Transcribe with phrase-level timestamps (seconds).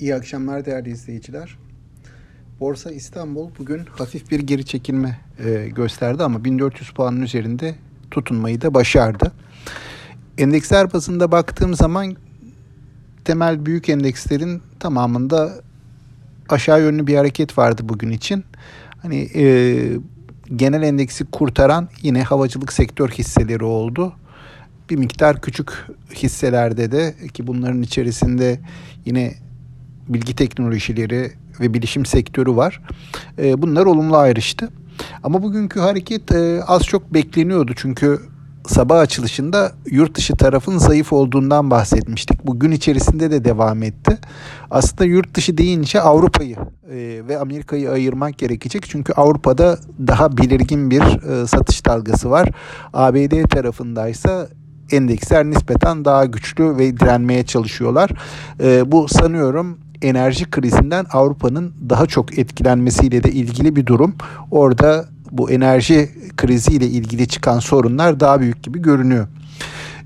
[0.00, 1.58] İyi akşamlar değerli izleyiciler.
[2.60, 7.74] Borsa İstanbul bugün hafif bir geri çekilme e, gösterdi ama 1400 puanın üzerinde
[8.10, 9.32] tutunmayı da başardı.
[10.38, 12.16] Endeksler bazında baktığım zaman
[13.24, 15.52] temel büyük endekslerin tamamında
[16.48, 18.44] aşağı yönlü bir hareket vardı bugün için.
[19.02, 19.44] Hani e,
[20.56, 24.12] genel endeksi kurtaran yine havacılık sektör hisseleri oldu
[24.90, 28.60] bir miktar küçük hisselerde de ki bunların içerisinde
[29.04, 29.34] yine
[30.08, 32.82] bilgi teknolojileri ve bilişim sektörü var.
[33.38, 34.68] E, bunlar olumlu ayrıştı.
[35.22, 38.20] Ama bugünkü hareket e, az çok bekleniyordu çünkü
[38.66, 42.46] sabah açılışında yurt dışı tarafın zayıf olduğundan bahsetmiştik.
[42.46, 44.18] Bu gün içerisinde de devam etti.
[44.70, 46.56] Aslında yurt dışı deyince Avrupa'yı
[46.90, 48.84] e, ve Amerika'yı ayırmak gerekecek.
[48.88, 52.48] Çünkü Avrupa'da daha belirgin bir e, satış dalgası var.
[52.92, 54.48] ABD tarafındaysa
[54.90, 58.10] endeksler nispeten daha güçlü ve direnmeye çalışıyorlar.
[58.86, 64.14] Bu sanıyorum enerji krizinden Avrupa'nın daha çok etkilenmesiyle de ilgili bir durum.
[64.50, 69.26] Orada bu enerji kriziyle ilgili çıkan sorunlar daha büyük gibi görünüyor.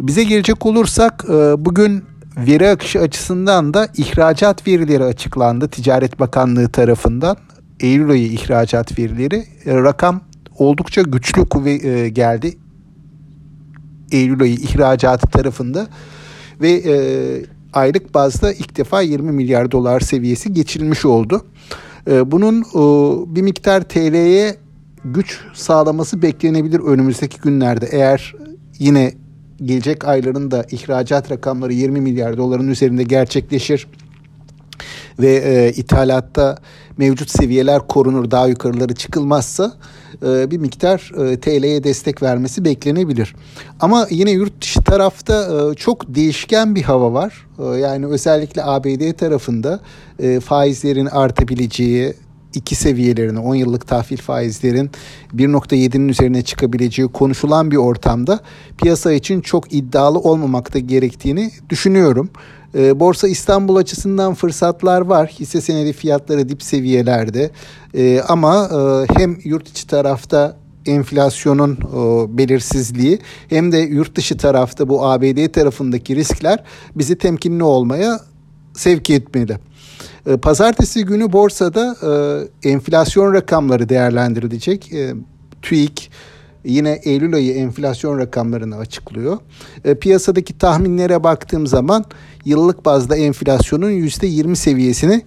[0.00, 2.04] Bize gelecek olursak e, bugün
[2.36, 7.36] veri akışı açısından da ihracat verileri açıklandı Ticaret Bakanlığı tarafından.
[7.80, 10.20] Eylül ayı ihracat verileri e, rakam
[10.58, 12.58] oldukça güçlü kuvve geldi.
[14.12, 15.86] Eylül ayı ihracatı tarafında
[16.60, 16.94] ve e,
[17.76, 21.46] aylık bazda ilk defa 20 milyar dolar seviyesi geçilmiş oldu.
[22.10, 22.64] E, bunun
[23.34, 24.56] bir miktar TL'ye
[25.04, 27.88] güç sağlaması beklenebilir önümüzdeki günlerde.
[27.92, 28.34] Eğer
[28.78, 29.12] yine
[29.62, 33.86] gelecek ayların da ihracat rakamları 20 milyar doların üzerinde gerçekleşir
[35.18, 36.56] ve e, ithalatta
[36.96, 39.72] mevcut seviyeler korunur daha yukarıları çıkılmazsa
[40.22, 43.34] e, bir miktar e, TL'ye destek vermesi beklenebilir.
[43.80, 47.46] Ama yine yurt dışı tarafta e, çok değişken bir hava var.
[47.80, 49.80] Yani özellikle ABD tarafında
[50.44, 52.14] faizlerin artabileceği,
[52.56, 54.90] iki seviyelerine 10 yıllık tahvil faizlerin
[55.34, 58.40] 1.7'nin üzerine çıkabileceği konuşulan bir ortamda
[58.76, 62.30] piyasa için çok iddialı olmamakta gerektiğini düşünüyorum.
[62.74, 65.28] Ee, Borsa İstanbul açısından fırsatlar var.
[65.28, 67.50] Hisse senedi fiyatları dip seviyelerde.
[67.94, 71.78] Ee, ama e, hem yurt içi tarafta enflasyonun
[72.38, 76.64] belirsizliği hem de yurt dışı tarafta bu ABD tarafındaki riskler
[76.94, 78.20] bizi temkinli olmaya
[78.74, 79.58] sevk etmeli.
[80.26, 81.96] Ee, pazartesi günü borsada
[82.62, 84.92] e, enflasyon rakamları değerlendirilecek.
[85.62, 86.10] TÜİK
[86.64, 89.38] yine Eylül ayı enflasyon rakamlarını açıklıyor.
[89.84, 92.04] E, piyasadaki tahminlere baktığım zaman
[92.44, 95.22] yıllık bazda enflasyonun %20 seviyesine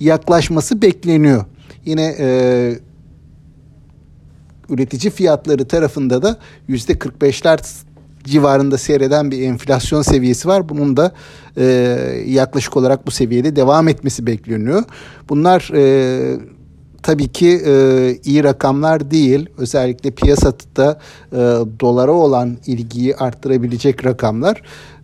[0.00, 1.44] yaklaşması bekleniyor.
[1.84, 2.78] Yine e,
[4.68, 6.36] üretici fiyatları tarafında da
[6.68, 7.58] %45'ler
[8.24, 10.68] civarında seyreden bir enflasyon seviyesi var.
[10.68, 11.12] Bunun da
[11.56, 11.64] e,
[12.26, 14.82] yaklaşık olarak bu seviyede devam etmesi bekleniyor.
[15.28, 16.36] Bunlar e,
[17.02, 17.72] tabii ki e,
[18.24, 19.46] iyi rakamlar değil.
[19.58, 20.98] Özellikle piyasada
[21.32, 21.36] e,
[21.80, 24.62] dolara olan ilgiyi arttırabilecek rakamlar.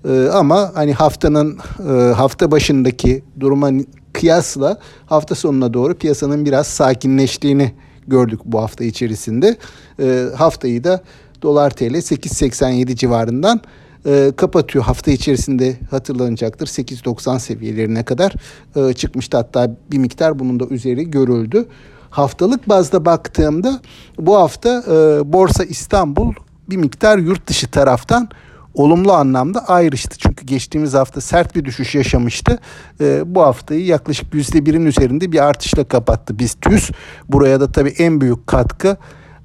[0.08, 1.58] E, ama hani haftanın
[1.88, 3.70] e, hafta başındaki duruma
[4.12, 7.72] kıyasla hafta sonuna doğru piyasanın biraz sakinleştiğini
[8.06, 9.56] gördük bu hafta içerisinde.
[10.00, 11.00] E, haftayı da
[11.44, 13.60] dolar TL 8.87 civarından
[14.06, 14.84] e, kapatıyor.
[14.84, 18.32] Hafta içerisinde hatırlanacaktır 8.90 seviyelerine kadar
[18.76, 19.36] e, çıkmıştı.
[19.36, 21.66] Hatta bir miktar bunun da üzeri görüldü.
[22.10, 23.80] Haftalık bazda baktığımda
[24.18, 24.92] bu hafta e,
[25.32, 26.32] Borsa İstanbul
[26.70, 28.28] bir miktar yurt dışı taraftan
[28.74, 30.16] olumlu anlamda ayrıştı.
[30.18, 32.58] Çünkü geçtiğimiz hafta sert bir düşüş yaşamıştı.
[33.00, 36.90] E, bu haftayı yaklaşık %1'in üzerinde bir artışla kapattı BIST 100.
[37.28, 38.96] Buraya da tabii en büyük katkı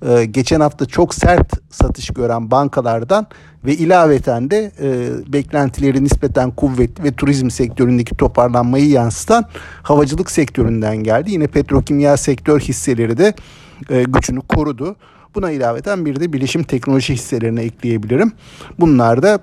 [0.07, 3.27] e, geçen hafta çok sert satış gören bankalardan
[3.65, 9.45] ve ilaveten de e, beklentileri nispeten kuvvetli ve turizm sektöründeki toparlanmayı yansıtan
[9.83, 11.31] havacılık sektöründen geldi.
[11.31, 13.33] Yine petrokimya sektör hisseleri de
[13.89, 14.95] e, gücünü korudu.
[15.35, 18.31] Buna ilaveten bir de bilişim teknoloji hisselerine ekleyebilirim.
[18.79, 19.39] Bunlar da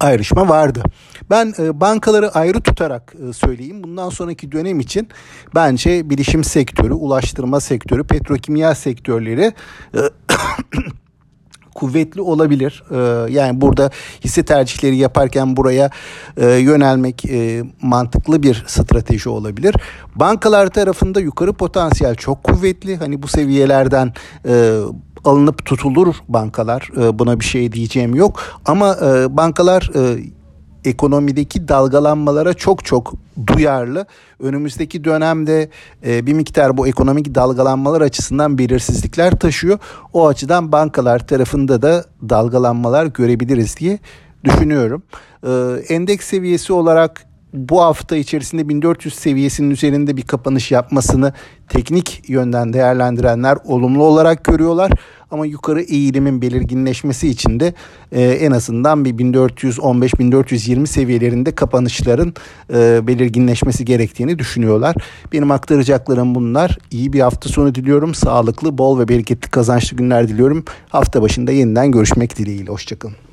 [0.00, 0.82] ayrışma vardı.
[1.30, 3.82] Ben e, bankaları ayrı tutarak e, söyleyeyim.
[3.82, 5.08] Bundan sonraki dönem için
[5.54, 9.52] bence bilişim sektörü, ulaştırma sektörü, petrokimya sektörleri
[9.94, 10.00] e,
[11.76, 12.82] kuvvetli olabilir.
[12.90, 13.90] Ee, yani burada
[14.24, 15.90] hisse tercihleri yaparken buraya
[16.36, 19.74] e, yönelmek e, mantıklı bir strateji olabilir.
[20.14, 22.96] Bankalar tarafında yukarı potansiyel çok kuvvetli.
[22.96, 24.12] Hani bu seviyelerden
[24.48, 24.78] e,
[25.24, 26.90] alınıp tutulur bankalar.
[27.12, 28.40] Buna bir şey diyeceğim yok.
[28.66, 28.96] Ama
[29.30, 29.90] bankalar
[30.86, 33.14] ekonomideki dalgalanmalara çok çok
[33.46, 34.06] duyarlı.
[34.40, 35.70] Önümüzdeki dönemde
[36.06, 39.78] e, bir miktar bu ekonomik dalgalanmalar açısından belirsizlikler taşıyor.
[40.12, 43.98] O açıdan bankalar tarafında da dalgalanmalar görebiliriz diye
[44.44, 45.02] düşünüyorum.
[45.46, 45.50] E,
[45.88, 51.32] endeks seviyesi olarak bu hafta içerisinde 1400 seviyesinin üzerinde bir kapanış yapmasını
[51.68, 54.92] teknik yönden değerlendirenler olumlu olarak görüyorlar.
[55.30, 57.74] Ama yukarı eğilimin belirginleşmesi için de
[58.12, 62.34] e, en azından bir 1415-1420 seviyelerinde kapanışların
[62.72, 64.94] e, belirginleşmesi gerektiğini düşünüyorlar.
[65.32, 66.78] Benim aktaracaklarım bunlar.
[66.90, 68.14] İyi bir hafta sonu diliyorum.
[68.14, 70.64] Sağlıklı, bol ve bereketli kazançlı günler diliyorum.
[70.88, 72.70] Hafta başında yeniden görüşmek dileğiyle.
[72.70, 73.25] Hoşçakalın.